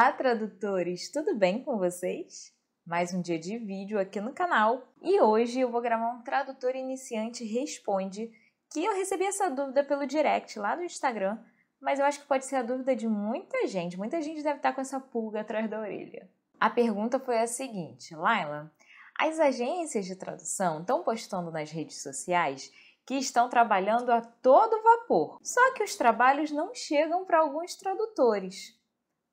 Olá, 0.00 0.12
tradutores! 0.12 1.12
Tudo 1.12 1.36
bem 1.36 1.62
com 1.62 1.76
vocês? 1.76 2.54
Mais 2.86 3.12
um 3.12 3.20
dia 3.20 3.38
de 3.38 3.58
vídeo 3.58 4.00
aqui 4.00 4.18
no 4.18 4.32
canal 4.32 4.88
e 5.02 5.20
hoje 5.20 5.60
eu 5.60 5.70
vou 5.70 5.82
gravar 5.82 6.14
um 6.14 6.22
Tradutor 6.22 6.74
Iniciante 6.74 7.44
Responde 7.44 8.32
que 8.72 8.82
eu 8.82 8.94
recebi 8.94 9.26
essa 9.26 9.50
dúvida 9.50 9.84
pelo 9.84 10.06
direct 10.06 10.58
lá 10.58 10.74
do 10.74 10.82
Instagram, 10.82 11.38
mas 11.78 11.98
eu 11.98 12.06
acho 12.06 12.18
que 12.18 12.26
pode 12.26 12.46
ser 12.46 12.56
a 12.56 12.62
dúvida 12.62 12.96
de 12.96 13.06
muita 13.06 13.66
gente. 13.66 13.98
Muita 13.98 14.22
gente 14.22 14.42
deve 14.42 14.56
estar 14.56 14.72
com 14.72 14.80
essa 14.80 14.98
pulga 14.98 15.42
atrás 15.42 15.68
da 15.68 15.78
orelha. 15.78 16.30
A 16.58 16.70
pergunta 16.70 17.20
foi 17.20 17.38
a 17.38 17.46
seguinte, 17.46 18.16
Laila, 18.16 18.72
as 19.18 19.38
agências 19.38 20.06
de 20.06 20.16
tradução 20.16 20.80
estão 20.80 21.02
postando 21.02 21.50
nas 21.50 21.70
redes 21.70 22.02
sociais 22.02 22.72
que 23.04 23.16
estão 23.16 23.50
trabalhando 23.50 24.08
a 24.08 24.22
todo 24.22 24.82
vapor, 24.82 25.38
só 25.42 25.74
que 25.74 25.82
os 25.82 25.94
trabalhos 25.94 26.50
não 26.50 26.74
chegam 26.74 27.26
para 27.26 27.40
alguns 27.40 27.74
tradutores. 27.74 28.79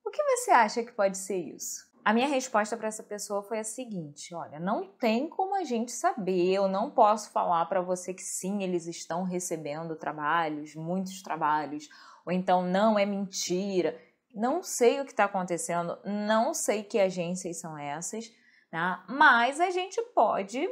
O 0.07 0.09
que 0.09 0.23
você 0.23 0.51
acha 0.51 0.83
que 0.83 0.93
pode 0.93 1.17
ser 1.17 1.35
isso? 1.35 1.85
A 2.05 2.13
minha 2.13 2.29
resposta 2.29 2.77
para 2.77 2.87
essa 2.87 3.03
pessoa 3.03 3.43
foi 3.43 3.59
a 3.59 3.63
seguinte: 3.65 4.33
olha, 4.33 4.57
não 4.57 4.87
tem 4.87 5.27
como 5.27 5.53
a 5.53 5.65
gente 5.65 5.91
saber, 5.91 6.53
eu 6.53 6.69
não 6.69 6.89
posso 6.89 7.29
falar 7.31 7.65
para 7.65 7.81
você 7.81 8.13
que 8.13 8.23
sim, 8.23 8.63
eles 8.63 8.87
estão 8.87 9.23
recebendo 9.23 9.97
trabalhos, 9.97 10.73
muitos 10.75 11.21
trabalhos, 11.21 11.89
ou 12.25 12.31
então 12.31 12.63
não 12.63 12.97
é 12.97 13.05
mentira. 13.05 14.01
Não 14.33 14.63
sei 14.63 15.01
o 15.01 15.03
que 15.03 15.11
está 15.11 15.25
acontecendo, 15.25 15.99
não 16.05 16.53
sei 16.53 16.83
que 16.83 16.99
agências 16.99 17.59
são 17.59 17.77
essas, 17.77 18.31
né? 18.71 19.03
mas 19.09 19.59
a 19.59 19.71
gente 19.71 20.01
pode 20.15 20.69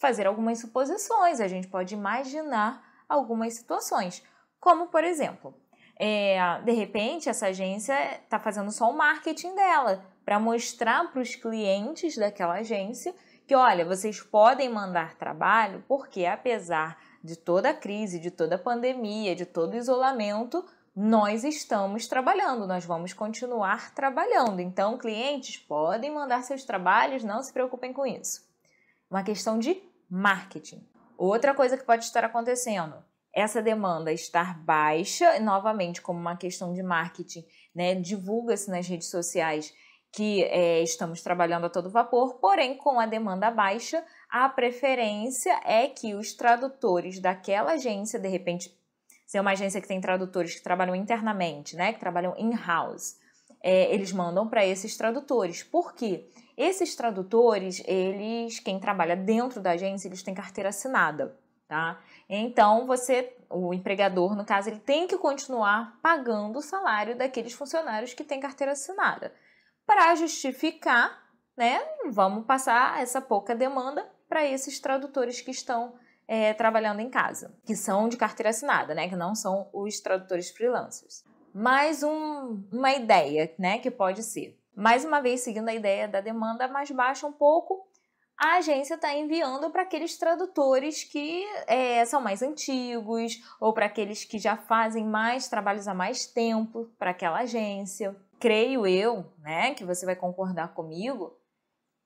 fazer 0.00 0.28
algumas 0.28 0.60
suposições, 0.60 1.40
a 1.40 1.48
gente 1.48 1.66
pode 1.66 1.92
imaginar 1.92 3.04
algumas 3.08 3.54
situações, 3.54 4.22
como 4.60 4.86
por 4.86 5.02
exemplo, 5.02 5.58
é, 5.96 6.60
de 6.64 6.72
repente, 6.72 7.28
essa 7.28 7.46
agência 7.46 7.94
está 8.16 8.38
fazendo 8.38 8.70
só 8.70 8.90
o 8.90 8.96
marketing 8.96 9.54
dela 9.54 10.04
para 10.24 10.40
mostrar 10.40 11.10
para 11.12 11.20
os 11.20 11.34
clientes 11.34 12.16
daquela 12.16 12.54
agência 12.54 13.14
que, 13.46 13.54
olha, 13.54 13.84
vocês 13.84 14.20
podem 14.20 14.68
mandar 14.68 15.16
trabalho 15.16 15.84
porque, 15.86 16.24
apesar 16.24 16.98
de 17.22 17.36
toda 17.36 17.70
a 17.70 17.74
crise, 17.74 18.18
de 18.18 18.30
toda 18.30 18.56
a 18.56 18.58
pandemia, 18.58 19.36
de 19.36 19.46
todo 19.46 19.74
o 19.74 19.76
isolamento, 19.76 20.64
nós 20.96 21.44
estamos 21.44 22.06
trabalhando, 22.06 22.66
nós 22.66 22.84
vamos 22.84 23.12
continuar 23.12 23.94
trabalhando. 23.94 24.60
Então, 24.60 24.98
clientes 24.98 25.58
podem 25.58 26.10
mandar 26.10 26.42
seus 26.42 26.64
trabalhos, 26.64 27.24
não 27.24 27.42
se 27.42 27.52
preocupem 27.52 27.92
com 27.92 28.06
isso. 28.06 28.40
Uma 29.10 29.22
questão 29.22 29.58
de 29.58 29.80
marketing. 30.10 30.86
Outra 31.16 31.54
coisa 31.54 31.76
que 31.76 31.84
pode 31.84 32.04
estar 32.04 32.24
acontecendo 32.24 32.96
essa 33.34 33.60
demanda 33.60 34.12
estar 34.12 34.56
baixa, 34.62 35.40
novamente, 35.40 36.00
como 36.00 36.20
uma 36.20 36.36
questão 36.36 36.72
de 36.72 36.82
marketing, 36.82 37.44
né, 37.74 37.94
divulga-se 37.96 38.70
nas 38.70 38.86
redes 38.86 39.10
sociais 39.10 39.74
que 40.12 40.44
é, 40.44 40.80
estamos 40.80 41.22
trabalhando 41.22 41.66
a 41.66 41.68
todo 41.68 41.90
vapor, 41.90 42.34
porém, 42.34 42.76
com 42.76 43.00
a 43.00 43.06
demanda 43.06 43.50
baixa, 43.50 44.04
a 44.30 44.48
preferência 44.48 45.60
é 45.64 45.88
que 45.88 46.14
os 46.14 46.32
tradutores 46.34 47.18
daquela 47.18 47.72
agência, 47.72 48.20
de 48.20 48.28
repente, 48.28 48.72
se 49.26 49.36
é 49.36 49.40
uma 49.40 49.50
agência 49.50 49.80
que 49.80 49.88
tem 49.88 50.00
tradutores 50.00 50.54
que 50.54 50.62
trabalham 50.62 50.94
internamente, 50.94 51.74
né, 51.74 51.92
que 51.92 51.98
trabalham 51.98 52.36
in-house, 52.38 53.16
é, 53.60 53.92
eles 53.92 54.12
mandam 54.12 54.48
para 54.48 54.64
esses 54.64 54.96
tradutores. 54.96 55.64
Por 55.64 55.94
quê? 55.94 56.28
Esses 56.56 56.94
tradutores, 56.94 57.82
eles, 57.84 58.60
quem 58.60 58.78
trabalha 58.78 59.16
dentro 59.16 59.60
da 59.60 59.72
agência, 59.72 60.06
eles 60.06 60.22
têm 60.22 60.34
carteira 60.34 60.68
assinada 60.68 61.36
tá? 61.74 62.00
Então, 62.28 62.86
você, 62.86 63.36
o 63.50 63.74
empregador, 63.74 64.36
no 64.36 64.44
caso, 64.44 64.70
ele 64.70 64.78
tem 64.78 65.08
que 65.08 65.18
continuar 65.18 65.98
pagando 66.00 66.60
o 66.60 66.62
salário 66.62 67.18
daqueles 67.18 67.52
funcionários 67.52 68.14
que 68.14 68.22
têm 68.22 68.38
carteira 68.38 68.72
assinada. 68.72 69.34
Para 69.84 70.14
justificar, 70.14 71.20
né, 71.56 71.80
vamos 72.10 72.46
passar 72.46 73.02
essa 73.02 73.20
pouca 73.20 73.56
demanda 73.56 74.08
para 74.28 74.46
esses 74.46 74.78
tradutores 74.78 75.40
que 75.40 75.50
estão 75.50 75.94
é, 76.28 76.54
trabalhando 76.54 77.00
em 77.00 77.10
casa, 77.10 77.52
que 77.66 77.74
são 77.74 78.08
de 78.08 78.16
carteira 78.16 78.50
assinada, 78.50 78.94
né, 78.94 79.08
que 79.08 79.16
não 79.16 79.34
são 79.34 79.68
os 79.72 79.98
tradutores 79.98 80.50
freelancers. 80.50 81.24
Mais 81.52 82.04
um, 82.04 82.62
uma 82.72 82.92
ideia, 82.92 83.52
né, 83.58 83.78
que 83.78 83.90
pode 83.90 84.22
ser. 84.22 84.56
Mais 84.76 85.04
uma 85.04 85.20
vez, 85.20 85.40
seguindo 85.40 85.68
a 85.68 85.74
ideia 85.74 86.06
da 86.06 86.20
demanda 86.20 86.68
mais 86.68 86.90
baixa 86.90 87.26
um 87.26 87.32
pouco, 87.32 87.86
a 88.44 88.58
agência 88.58 88.96
está 88.96 89.14
enviando 89.14 89.70
para 89.70 89.80
aqueles 89.80 90.18
tradutores 90.18 91.02
que 91.02 91.46
é, 91.66 92.04
são 92.04 92.20
mais 92.20 92.42
antigos 92.42 93.42
ou 93.58 93.72
para 93.72 93.86
aqueles 93.86 94.22
que 94.22 94.38
já 94.38 94.54
fazem 94.54 95.02
mais 95.02 95.48
trabalhos 95.48 95.88
há 95.88 95.94
mais 95.94 96.26
tempo 96.26 96.90
para 96.98 97.12
aquela 97.12 97.38
agência. 97.38 98.14
Creio 98.38 98.86
eu, 98.86 99.32
né, 99.38 99.72
que 99.72 99.82
você 99.82 100.04
vai 100.04 100.14
concordar 100.14 100.74
comigo, 100.74 101.34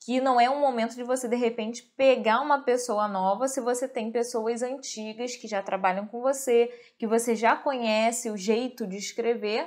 que 0.04 0.20
não 0.20 0.40
é 0.40 0.48
um 0.48 0.60
momento 0.60 0.94
de 0.94 1.02
você 1.02 1.26
de 1.26 1.34
repente 1.34 1.82
pegar 1.96 2.40
uma 2.40 2.62
pessoa 2.62 3.08
nova 3.08 3.48
se 3.48 3.60
você 3.60 3.88
tem 3.88 4.12
pessoas 4.12 4.62
antigas 4.62 5.34
que 5.34 5.48
já 5.48 5.60
trabalham 5.60 6.06
com 6.06 6.20
você, 6.20 6.68
que 6.96 7.06
você 7.08 7.34
já 7.34 7.56
conhece 7.56 8.30
o 8.30 8.36
jeito 8.36 8.86
de 8.86 8.96
escrever, 8.96 9.66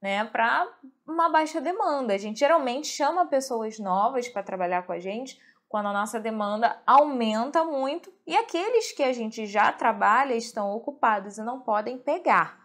né, 0.00 0.24
para 0.26 0.64
uma 1.04 1.28
baixa 1.28 1.60
demanda. 1.60 2.14
A 2.14 2.18
gente 2.18 2.38
geralmente 2.38 2.86
chama 2.86 3.26
pessoas 3.26 3.80
novas 3.80 4.28
para 4.28 4.44
trabalhar 4.44 4.86
com 4.86 4.92
a 4.92 5.00
gente 5.00 5.42
quando 5.68 5.86
a 5.86 5.92
nossa 5.92 6.20
demanda 6.20 6.80
aumenta 6.86 7.64
muito 7.64 8.12
e 8.26 8.36
aqueles 8.36 8.92
que 8.92 9.02
a 9.02 9.12
gente 9.12 9.46
já 9.46 9.72
trabalha 9.72 10.34
estão 10.34 10.70
ocupados 10.70 11.38
e 11.38 11.42
não 11.42 11.60
podem 11.60 11.98
pegar. 11.98 12.58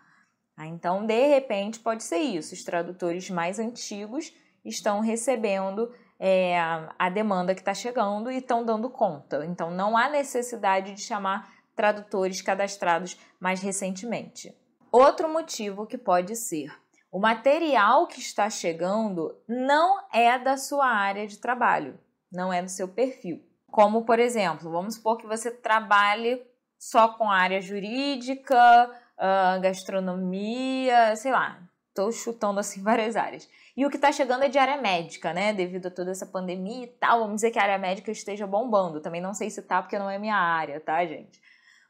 Tá? 0.55 0.65
Então, 0.67 1.05
de 1.05 1.27
repente, 1.27 1.79
pode 1.79 2.03
ser 2.03 2.17
isso: 2.17 2.53
os 2.53 2.63
tradutores 2.63 3.29
mais 3.29 3.59
antigos 3.59 4.33
estão 4.63 4.99
recebendo 4.99 5.91
é, 6.19 6.59
a 6.99 7.09
demanda 7.09 7.55
que 7.55 7.61
está 7.61 7.73
chegando 7.73 8.29
e 8.29 8.37
estão 8.37 8.63
dando 8.63 8.89
conta. 8.89 9.45
Então, 9.45 9.71
não 9.71 9.97
há 9.97 10.09
necessidade 10.09 10.93
de 10.93 11.01
chamar 11.01 11.51
tradutores 11.75 12.41
cadastrados 12.41 13.17
mais 13.39 13.61
recentemente. 13.61 14.53
Outro 14.91 15.29
motivo 15.29 15.87
que 15.87 15.97
pode 15.97 16.35
ser: 16.35 16.71
o 17.11 17.19
material 17.19 18.05
que 18.05 18.19
está 18.19 18.49
chegando 18.49 19.35
não 19.47 20.05
é 20.11 20.37
da 20.37 20.57
sua 20.57 20.87
área 20.87 21.25
de 21.25 21.37
trabalho 21.37 21.97
não 22.31 22.51
é 22.51 22.61
no 22.61 22.69
seu 22.69 22.87
perfil. 22.87 23.43
Como, 23.71 24.03
por 24.03 24.19
exemplo, 24.19 24.71
vamos 24.71 24.95
supor 24.95 25.17
que 25.17 25.27
você 25.27 25.51
trabalhe 25.51 26.41
só 26.77 27.09
com 27.09 27.29
área 27.29 27.61
jurídica, 27.61 28.89
uh, 29.17 29.61
gastronomia, 29.61 31.15
sei 31.15 31.31
lá, 31.31 31.61
estou 31.89 32.11
chutando 32.11 32.59
assim 32.59 32.81
várias 32.83 33.15
áreas. 33.15 33.47
E 33.75 33.85
o 33.85 33.89
que 33.89 33.97
está 33.97 34.11
chegando 34.11 34.43
é 34.43 34.49
de 34.49 34.57
área 34.57 34.77
médica, 34.77 35.33
né? 35.33 35.53
Devido 35.53 35.87
a 35.87 35.91
toda 35.91 36.11
essa 36.11 36.25
pandemia 36.25 36.83
e 36.83 36.87
tal. 36.87 37.19
Vamos 37.19 37.35
dizer 37.35 37.51
que 37.51 37.59
a 37.59 37.63
área 37.63 37.77
médica 37.77 38.11
esteja 38.11 38.45
bombando. 38.45 38.99
Também 38.99 39.21
não 39.21 39.33
sei 39.33 39.49
se 39.49 39.61
tá, 39.61 39.81
porque 39.81 39.97
não 39.97 40.09
é 40.09 40.17
minha 40.17 40.35
área, 40.35 40.79
tá, 40.81 41.05
gente? 41.05 41.39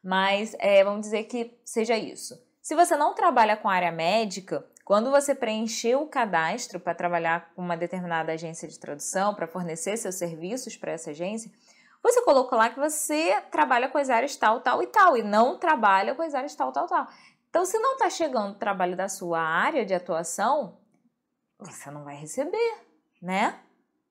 Mas 0.04 0.56
é, 0.60 0.84
vamos 0.84 1.02
dizer 1.02 1.24
que 1.24 1.58
seja 1.66 1.98
isso. 1.98 2.40
Se 2.62 2.76
você 2.76 2.96
não 2.96 3.16
trabalha 3.16 3.58
com 3.58 3.68
área 3.68 3.92
médica, 3.92 4.64
quando 4.90 5.12
você 5.12 5.36
preencheu 5.36 6.02
o 6.02 6.08
cadastro 6.08 6.80
para 6.80 6.96
trabalhar 6.96 7.52
com 7.54 7.62
uma 7.62 7.78
determinada 7.78 8.32
agência 8.32 8.68
de 8.68 8.80
tradução, 8.80 9.36
para 9.36 9.46
fornecer 9.46 9.96
seus 9.98 10.16
serviços 10.16 10.76
para 10.76 10.94
essa 10.94 11.12
agência, 11.12 11.52
você 12.02 12.24
colocou 12.24 12.58
lá 12.58 12.72
que 12.72 12.80
você 12.80 13.40
trabalha 13.52 13.88
com 13.88 14.00
as 14.00 14.10
áreas 14.10 14.36
tal, 14.36 14.62
tal 14.62 14.82
e 14.82 14.88
tal, 14.88 15.16
e 15.16 15.22
não 15.22 15.60
trabalha 15.60 16.16
com 16.16 16.24
as 16.24 16.34
áreas 16.34 16.56
tal, 16.56 16.72
tal, 16.72 16.88
tal. 16.88 17.08
Então, 17.52 17.66
se 17.66 17.78
não 17.78 17.94
está 17.94 18.10
chegando 18.10 18.54
o 18.54 18.58
trabalho 18.58 18.98
da 18.98 19.08
sua 19.08 19.40
área 19.40 19.86
de 19.86 19.94
atuação, 19.94 20.80
você 21.60 21.92
não 21.92 22.04
vai 22.04 22.16
receber, 22.16 22.82
né? 23.22 23.60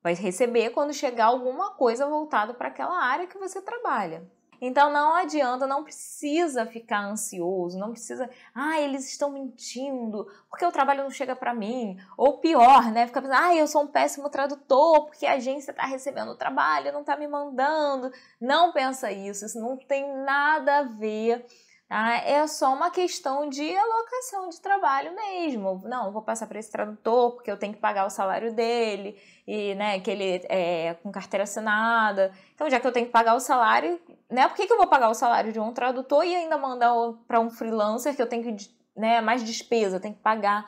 Vai 0.01 0.15
receber 0.15 0.71
quando 0.71 0.95
chegar 0.95 1.25
alguma 1.25 1.73
coisa 1.73 2.07
voltada 2.07 2.55
para 2.55 2.69
aquela 2.69 3.03
área 3.03 3.27
que 3.27 3.37
você 3.37 3.61
trabalha. 3.61 4.31
Então 4.61 4.93
não 4.93 5.15
adianta, 5.15 5.67
não 5.67 5.85
precisa 5.85 6.67
ficar 6.67 7.05
ansioso, 7.05 7.79
não 7.79 7.93
precisa, 7.93 8.29
ah, 8.55 8.81
eles 8.81 9.09
estão 9.09 9.31
mentindo, 9.31 10.27
porque 10.49 10.65
o 10.65 10.73
trabalho 10.73 11.05
não 11.05 11.11
chega 11.11 11.37
para 11.37 11.55
mim. 11.55 11.97
Ou 12.17 12.39
pior, 12.39 12.91
né? 12.91 13.07
Fica 13.07 13.23
pensando, 13.23 13.41
ah, 13.41 13.55
eu 13.55 13.67
sou 13.67 13.83
um 13.83 13.87
péssimo 13.87 14.29
tradutor, 14.29 15.07
porque 15.07 15.27
a 15.27 15.35
agência 15.35 15.71
está 15.71 15.87
recebendo 15.87 16.31
o 16.31 16.37
trabalho, 16.37 16.93
não 16.93 17.01
está 17.01 17.17
me 17.17 17.29
mandando. 17.29 18.11
Não 18.41 18.73
pensa 18.73 19.13
isso, 19.13 19.47
isso 19.47 19.61
não 19.61 19.77
tem 19.77 20.07
nada 20.25 20.79
a 20.79 20.83
ver 20.83 21.47
Tá? 21.89 22.17
É 22.17 22.47
só 22.47 22.75
uma 22.75 22.91
questão 22.91 23.49
de 23.49 23.75
alocação 23.75 24.51
de 24.51 24.61
trabalho 24.61 25.15
mesmo. 25.17 25.81
Não, 25.85 26.13
vou 26.13 26.21
passar 26.21 26.47
para 26.47 26.59
esse 26.59 26.71
tradutor 26.71 27.33
porque 27.33 27.51
eu 27.51 27.57
tenho 27.57 27.73
que 27.73 27.81
pagar 27.81 28.07
o 28.07 28.11
salário 28.11 28.53
dele 28.53 29.19
e, 29.47 29.75
né, 29.75 29.99
que 29.99 30.11
ele 30.11 30.45
é 30.51 30.95
com 31.03 31.11
carteira 31.11 31.45
assinada. 31.45 32.31
Então, 32.55 32.69
já 32.69 32.79
que 32.79 32.87
eu 32.87 32.93
tenho 32.93 33.07
que 33.07 33.13
pagar 33.13 33.35
o 33.35 33.41
salário, 33.41 33.99
né, 34.31 34.47
por 34.47 34.57
que, 34.57 34.67
que 34.67 34.73
eu 34.73 34.77
vou 34.77 34.87
pagar 34.87 35.09
o 35.09 35.15
salário 35.15 35.53
de 35.53 35.61
um 35.61 35.73
tradutor 35.73 36.25
e 36.25 36.35
ainda 36.35 36.59
mandar 36.59 36.93
para 37.27 37.41
um 37.41 37.51
freelancer 37.51 38.15
que 38.15 38.23
eu 38.23 38.29
tenho 38.29 38.43
que, 38.43 38.71
né, 38.97 39.21
mais 39.21 39.43
despesa, 39.43 40.01
tenho 40.01 40.15
que 40.15 40.21
pagar 40.21 40.67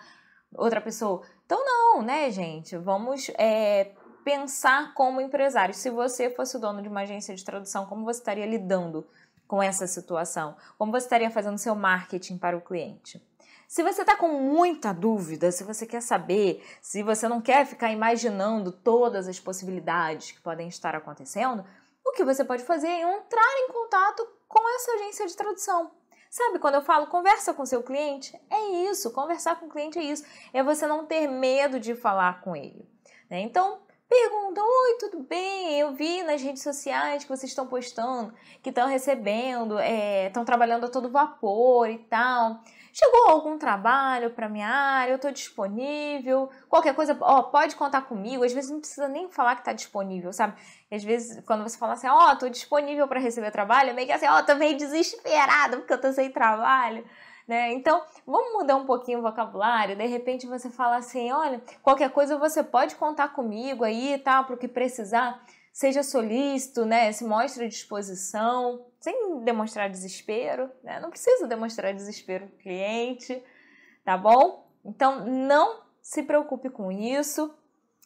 outra 0.54 0.80
pessoa? 0.80 1.22
Então, 1.44 1.64
não, 1.64 2.02
né, 2.02 2.30
gente? 2.30 2.76
Vamos 2.76 3.30
é, 3.36 3.92
pensar 4.24 4.94
como 4.94 5.20
empresário. 5.20 5.74
Se 5.74 5.90
você 5.90 6.30
fosse 6.30 6.56
o 6.56 6.60
dono 6.60 6.80
de 6.80 6.88
uma 6.88 7.00
agência 7.00 7.34
de 7.34 7.44
tradução, 7.44 7.86
como 7.86 8.04
você 8.04 8.20
estaria 8.20 8.46
lidando 8.46 9.06
com 9.46 9.60
essa 9.60 9.86
situação? 9.86 10.56
Como 10.78 10.92
você 10.92 11.06
estaria 11.06 11.30
fazendo 11.30 11.58
seu 11.58 11.74
marketing 11.74 12.38
para 12.38 12.56
o 12.56 12.60
cliente? 12.60 13.20
Se 13.66 13.82
você 13.82 14.02
está 14.02 14.16
com 14.16 14.28
muita 14.28 14.92
dúvida, 14.92 15.50
se 15.52 15.64
você 15.64 15.86
quer 15.86 16.02
saber, 16.02 16.64
se 16.80 17.02
você 17.02 17.28
não 17.28 17.40
quer 17.40 17.66
ficar 17.66 17.90
imaginando 17.90 18.72
todas 18.72 19.28
as 19.28 19.38
possibilidades 19.38 20.32
que 20.32 20.40
podem 20.40 20.68
estar 20.68 20.94
acontecendo, 20.94 21.64
o 22.10 22.12
que 22.12 22.24
você 22.24 22.44
pode 22.44 22.64
fazer 22.64 22.88
é 22.88 23.02
entrar 23.02 23.52
em 23.60 23.72
contato 23.72 24.26
com 24.48 24.68
essa 24.74 24.92
agência 24.92 25.26
de 25.26 25.36
tradução. 25.36 25.92
Sabe 26.28 26.58
quando 26.58 26.74
eu 26.74 26.82
falo 26.82 27.06
conversa 27.06 27.54
com 27.54 27.64
seu 27.64 27.82
cliente? 27.82 28.38
É 28.50 28.90
isso, 28.90 29.12
conversar 29.12 29.58
com 29.58 29.66
o 29.66 29.68
cliente 29.68 29.98
é 29.98 30.02
isso. 30.02 30.24
É 30.52 30.62
você 30.62 30.86
não 30.86 31.06
ter 31.06 31.28
medo 31.28 31.78
de 31.80 31.94
falar 31.94 32.40
com 32.40 32.54
ele. 32.54 32.88
Né? 33.28 33.40
Então, 33.40 33.80
pergunta: 34.08 34.60
Oi, 34.60 34.96
tudo 34.98 35.20
bem? 35.22 35.78
Eu 35.78 35.92
vi 35.92 36.22
nas 36.22 36.42
redes 36.42 36.62
sociais 36.62 37.24
que 37.24 37.30
vocês 37.30 37.50
estão 37.50 37.66
postando, 37.66 38.34
que 38.62 38.70
estão 38.70 38.88
recebendo, 38.88 39.78
estão 39.80 40.42
é, 40.42 40.46
trabalhando 40.46 40.86
a 40.86 40.90
todo 40.90 41.10
vapor 41.10 41.88
e 41.88 41.98
tal. 41.98 42.60
Chegou 42.92 43.28
algum 43.28 43.56
trabalho 43.56 44.30
para 44.30 44.48
minha 44.48 44.68
área? 44.68 45.12
Eu 45.12 45.16
estou 45.16 45.30
disponível. 45.30 46.50
Qualquer 46.68 46.94
coisa, 46.94 47.16
ó, 47.20 47.42
pode 47.44 47.76
contar 47.76 48.02
comigo. 48.02 48.44
Às 48.44 48.52
vezes 48.52 48.70
não 48.70 48.80
precisa 48.80 49.08
nem 49.08 49.30
falar 49.30 49.54
que 49.54 49.62
está 49.62 49.72
disponível, 49.72 50.32
sabe? 50.32 50.54
Às 50.90 51.04
vezes, 51.04 51.42
quando 51.44 51.62
você 51.62 51.78
fala 51.78 51.92
assim, 51.92 52.08
ó, 52.08 52.32
estou 52.32 52.48
disponível 52.48 53.06
para 53.06 53.20
receber 53.20 53.50
trabalho, 53.50 53.90
é 53.90 53.92
meio 53.92 54.06
que 54.06 54.12
assim, 54.12 54.26
ó, 54.26 54.42
tô 54.42 54.54
meio 54.56 54.76
desesperada 54.76 55.76
porque 55.76 55.92
eu 55.92 56.00
tô 56.00 56.12
sem 56.12 56.30
trabalho. 56.30 57.04
Né? 57.46 57.72
Então, 57.72 58.00
vamos 58.24 58.52
mudar 58.52 58.76
um 58.76 58.86
pouquinho 58.86 59.18
o 59.18 59.22
vocabulário. 59.22 59.96
De 59.96 60.06
repente 60.06 60.46
você 60.46 60.70
fala 60.70 60.98
assim: 60.98 61.32
olha, 61.32 61.60
qualquer 61.82 62.10
coisa 62.10 62.38
você 62.38 62.62
pode 62.62 62.94
contar 62.94 63.28
comigo 63.28 63.82
aí, 63.82 64.18
tá? 64.18 64.42
Para 64.42 64.54
o 64.54 64.58
que 64.58 64.68
precisar. 64.68 65.42
Seja 65.72 66.02
solícito, 66.04 66.84
né? 66.84 67.10
Se 67.10 67.24
mostre 67.24 67.66
disposição, 67.66 68.86
sem 69.00 69.40
demonstrar 69.42 69.88
desespero, 69.88 70.70
né? 70.82 71.00
Não 71.00 71.10
precisa 71.10 71.46
demonstrar 71.46 71.94
desespero 71.94 72.46
para 72.46 72.54
o 72.54 72.58
cliente, 72.58 73.42
tá 74.04 74.16
bom? 74.16 74.68
Então, 74.84 75.26
não 75.26 75.80
se 76.02 76.22
preocupe 76.22 76.68
com 76.68 76.92
isso. 76.92 77.52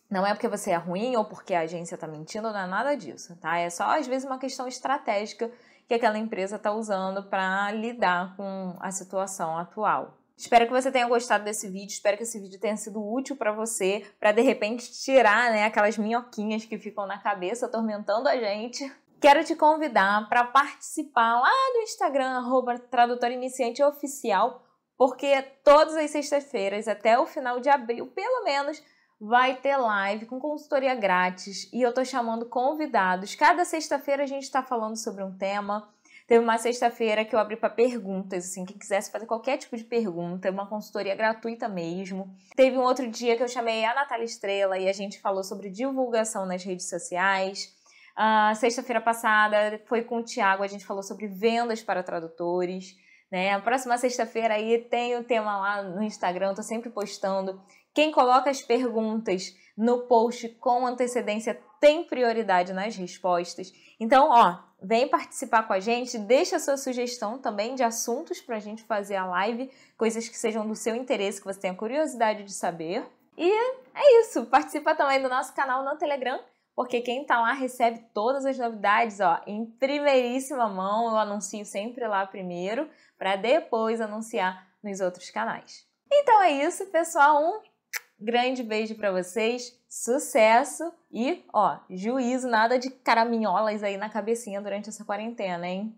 Não 0.08 0.25
é 0.25 0.32
porque 0.32 0.49
você 0.49 0.70
é 0.70 0.76
ruim 0.76 1.17
ou 1.17 1.25
porque 1.25 1.55
a 1.55 1.61
agência 1.61 1.96
está 1.96 2.06
mentindo, 2.06 2.52
não 2.52 2.58
é 2.58 2.67
nada 2.67 2.94
disso, 2.94 3.37
tá? 3.41 3.58
É 3.58 3.69
só 3.69 3.99
às 3.99 4.06
vezes 4.06 4.25
uma 4.25 4.38
questão 4.38 4.69
estratégica 4.69 5.50
que 5.88 5.94
aquela 5.94 6.19
empresa 6.19 6.56
está 6.56 6.73
usando 6.73 7.25
para 7.25 7.73
lidar 7.73 8.37
com 8.37 8.76
a 8.79 8.93
situação 8.93 9.58
atual. 9.58 10.17
Espero 10.37 10.67
que 10.67 10.73
você 10.73 10.91
tenha 10.91 11.08
gostado 11.08 11.44
desse 11.44 11.69
vídeo, 11.69 11.93
espero 11.93 12.17
que 12.17 12.25
esse 12.25 12.41
vídeo 12.41 12.61
tenha 12.61 12.76
sido 12.76 13.05
útil 13.05 13.37
para 13.37 13.52
você, 13.52 14.05
para 14.19 14.32
de 14.32 14.43
repente 14.43 14.93
tirar 14.93 15.50
né, 15.50 15.64
aquelas 15.64 15.96
minhoquinhas 15.96 16.64
que 16.64 16.79
ficam 16.79 17.06
na 17.06 17.19
cabeça 17.19 17.67
atormentando 17.67 18.29
a 18.29 18.37
gente. 18.37 18.91
Quero 19.25 19.43
te 19.43 19.56
convidar 19.56 20.29
para 20.29 20.44
participar 20.44 21.41
lá 21.41 21.50
no 21.73 21.81
Instagram, 21.81 22.37
arroba 22.37 22.79
Tradutor 22.79 23.31
Iniciante 23.31 23.82
Oficial, 23.82 24.62
porque 24.99 25.41
todas 25.65 25.97
as 25.97 26.11
sextas-feiras, 26.11 26.87
até 26.87 27.19
o 27.19 27.25
final 27.25 27.59
de 27.59 27.71
abril, 27.71 28.06
pelo 28.09 28.44
menos, 28.44 28.82
vai 29.19 29.56
ter 29.56 29.79
live 29.79 30.26
com 30.26 30.38
consultoria 30.38 30.94
grátis 30.94 31.73
e 31.73 31.81
eu 31.81 31.94
tô 31.94 32.05
chamando 32.05 32.44
convidados. 32.44 33.35
Cada 33.35 33.65
sexta-feira 33.65 34.25
a 34.25 34.26
gente 34.26 34.43
está 34.43 34.62
falando 34.62 34.99
sobre 34.99 35.25
um 35.25 35.35
tema. 35.35 35.88
Teve 36.27 36.44
uma 36.44 36.59
sexta-feira 36.59 37.25
que 37.25 37.35
eu 37.35 37.38
abri 37.38 37.56
para 37.56 37.70
perguntas, 37.70 38.44
assim, 38.44 38.67
quem 38.67 38.77
quisesse 38.77 39.11
fazer 39.11 39.25
qualquer 39.25 39.56
tipo 39.56 39.75
de 39.75 39.85
pergunta, 39.85 40.50
uma 40.50 40.67
consultoria 40.67 41.15
gratuita 41.15 41.67
mesmo. 41.67 42.29
Teve 42.55 42.77
um 42.77 42.82
outro 42.82 43.09
dia 43.11 43.38
que 43.38 43.43
eu 43.43 43.49
chamei 43.49 43.87
a 43.87 43.94
Natália 43.94 44.27
Estrela 44.27 44.79
e 44.79 44.87
a 44.87 44.93
gente 44.93 45.19
falou 45.19 45.43
sobre 45.43 45.70
divulgação 45.70 46.44
nas 46.44 46.62
redes 46.62 46.91
sociais. 46.91 47.73
Uh, 48.17 48.55
sexta-feira 48.55 49.01
passada 49.01 49.81
foi 49.87 50.03
com 50.03 50.19
o 50.19 50.25
Tiago, 50.25 50.63
a 50.63 50.69
gente 50.69 50.87
falou 50.87 51.03
sobre 51.03 51.27
vendas 51.27 51.83
para 51.83 52.03
tradutores. 52.03 52.97
Né? 53.31 53.53
A 53.53 53.61
próxima 53.61 53.99
sexta-feira 53.99 54.55
aí 54.55 54.79
tem 54.79 55.17
o 55.17 55.25
tema 55.25 55.59
lá 55.59 55.83
no 55.83 56.03
Instagram, 56.03 56.55
tô 56.55 56.63
sempre 56.63 56.91
postando 56.91 57.61
quem 57.95 58.11
coloca 58.11 58.51
as 58.51 58.61
perguntas 58.61 59.55
no 59.77 60.07
post 60.07 60.49
com 60.61 60.87
antecedência 60.87 61.59
tem 61.81 62.05
prioridade 62.05 62.73
nas 62.73 62.97
respostas. 62.97 63.73
Então, 64.01 64.31
ó, 64.31 64.59
vem 64.83 65.09
participar 65.09 65.63
com 65.65 65.73
a 65.73 65.81
gente, 65.81 66.19
deixa 66.19 66.57
a 66.57 66.61
sua 66.61 66.77
sugestão 66.77 67.39
também 67.39 67.75
de 67.75 67.83
assuntos 67.83 68.41
para 68.41 68.57
a 68.57 68.61
gente 68.61 68.83
fazer 68.83 69.17
a 69.17 69.27
live, 69.27 69.71
coisas 69.97 70.29
que 70.29 70.37
sejam 70.37 70.67
do 70.67 70.75
seu 70.75 70.97
interesse, 70.97 71.41
que 71.41 71.47
você 71.47 71.61
tenha 71.61 71.75
curiosidade 71.75 72.43
de 72.43 72.53
saber. 72.53 73.07
E 73.37 73.49
é 73.95 74.21
isso, 74.23 74.47
participa 74.47 74.95
também 74.95 75.23
do 75.23 75.29
nosso 75.29 75.55
canal 75.55 75.85
no 75.85 75.97
Telegram, 75.97 76.41
porque 76.75 77.00
quem 77.00 77.23
está 77.23 77.41
lá 77.41 77.53
recebe 77.53 78.05
todas 78.12 78.44
as 78.44 78.59
novidades, 78.59 79.21
ó, 79.21 79.41
em 79.47 79.65
primeiríssima 79.65 80.69
mão. 80.69 81.09
Eu 81.09 81.17
anuncio 81.17 81.65
sempre 81.65 82.06
lá 82.06 82.26
primeiro, 82.26 82.88
para 83.19 83.37
depois 83.37 84.00
anunciar 84.00 84.67
nos 84.82 85.00
outros 85.00 85.31
canais. 85.31 85.87
Então 86.12 86.43
é 86.43 86.53
isso, 86.53 86.87
pessoal. 86.87 87.43
Um 87.43 87.75
Grande 88.19 88.62
beijo 88.62 88.94
para 88.94 89.11
vocês, 89.11 89.79
sucesso 89.88 90.93
e, 91.11 91.44
ó, 91.53 91.79
juízo, 91.91 92.49
nada 92.49 92.79
de 92.79 92.88
caraminholas 92.88 93.82
aí 93.82 93.97
na 93.97 94.09
cabecinha 94.09 94.62
durante 94.62 94.88
essa 94.88 95.05
quarentena, 95.05 95.67
hein? 95.67 95.94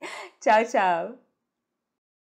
tchau, 0.40 0.64
tchau. 0.64 1.27